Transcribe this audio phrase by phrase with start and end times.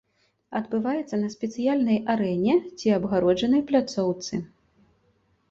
[0.59, 4.43] Адбываецца на спецыяльнай арэне ці абгароджанай пляцоўцы.